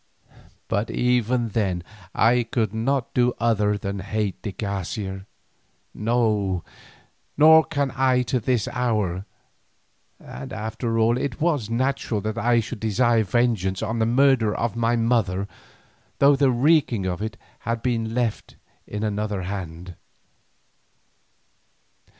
[0.67, 1.83] But even then
[2.15, 5.27] I could not do other than hate de Garcia,
[5.93, 6.63] no,
[7.37, 9.27] nor can I to this hour,
[10.19, 14.75] and after all it was natural that I should desire vengeance on the murderer of
[14.75, 15.47] my mother
[16.17, 18.55] though the wreaking of it had best been left
[18.87, 19.97] in another Hand.